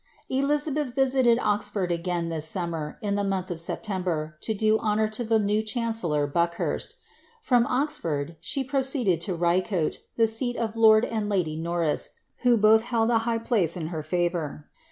[0.15, 4.79] * Elizabeth visited Oxford agi^n this summer, in the month of Septem ber, to do
[4.79, 6.95] honour to the new chancellor, Buckhurst'
[7.39, 12.81] From Oxfoit] she proceeded to Rieote, the seat of lord and lady Norris, who both
[12.81, 14.63] held a high place in her fitvour.